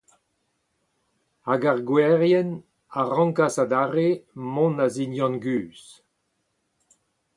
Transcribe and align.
Hag 1.47 1.61
ar 1.71 1.79
gouerien 1.87 2.49
a 2.99 3.01
rankas 3.13 3.55
adarre 3.63 4.09
mont 4.53 4.81
a-zindan-guzh. 4.85 5.87